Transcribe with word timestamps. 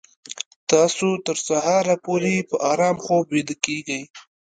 تاسو 0.71 1.07
تر 1.25 1.37
سهاره 1.47 1.95
پورې 2.05 2.35
په 2.49 2.55
ارام 2.71 2.95
خوب 3.05 3.25
ویده 3.33 3.55
کیږئ 3.65 4.01